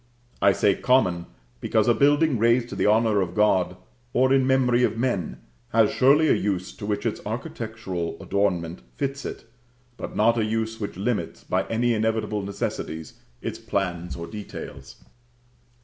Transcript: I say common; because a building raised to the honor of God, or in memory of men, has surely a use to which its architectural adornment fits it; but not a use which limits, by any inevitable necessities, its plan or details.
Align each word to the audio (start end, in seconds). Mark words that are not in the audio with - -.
I 0.41 0.51
say 0.51 0.73
common; 0.73 1.27
because 1.59 1.87
a 1.87 1.93
building 1.93 2.39
raised 2.39 2.69
to 2.69 2.75
the 2.75 2.87
honor 2.87 3.21
of 3.21 3.35
God, 3.35 3.77
or 4.13 4.33
in 4.33 4.47
memory 4.47 4.83
of 4.83 4.97
men, 4.97 5.37
has 5.73 5.91
surely 5.91 6.27
a 6.27 6.33
use 6.33 6.73
to 6.77 6.87
which 6.87 7.05
its 7.05 7.21
architectural 7.23 8.17
adornment 8.19 8.81
fits 8.95 9.25
it; 9.25 9.45
but 9.97 10.15
not 10.15 10.39
a 10.39 10.43
use 10.43 10.79
which 10.79 10.97
limits, 10.97 11.43
by 11.43 11.67
any 11.67 11.93
inevitable 11.93 12.41
necessities, 12.41 13.19
its 13.43 13.59
plan 13.59 14.09
or 14.17 14.25
details. 14.25 14.95